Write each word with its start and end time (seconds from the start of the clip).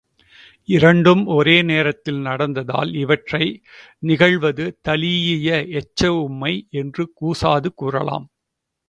இரண்டும் 0.69 1.25
ஒரே 1.25 1.61
நேரத்தில் 1.61 2.21
நடந்ததால் 2.21 2.91
இவற்றை 2.93 3.43
நிகழ்வது 4.03 4.65
தழீஇய 4.89 5.49
எச்ச 5.79 6.09
உம்மை 6.23 6.53
என்று 6.73 7.05
கூசாது 7.21 7.71
கூறலாம். 7.73 8.27